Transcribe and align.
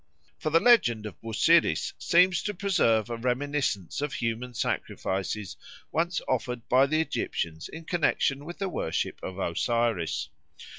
For 0.39 0.49
the 0.49 0.59
legend 0.59 1.05
of 1.05 1.21
Busiris 1.21 1.93
seems 1.99 2.41
to 2.41 2.55
preserve 2.55 3.11
a 3.11 3.17
reminiscence 3.17 4.01
of 4.01 4.13
human 4.13 4.55
sacrifices 4.55 5.55
once 5.91 6.19
offered 6.27 6.67
by 6.67 6.87
the 6.87 6.99
Egyptians 6.99 7.69
in 7.69 7.85
connexion 7.85 8.43
with 8.43 8.57
the 8.57 8.67
worship 8.67 9.19
of 9.21 9.37
Osiris. 9.37 10.29